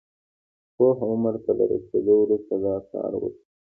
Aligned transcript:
پوخ 0.75 0.97
عمر 1.09 1.35
ته 1.43 1.51
له 1.57 1.63
رسېدو 1.71 2.13
وروسته 2.23 2.53
دا 2.63 2.75
کار 2.91 3.11
وکړي. 3.21 3.39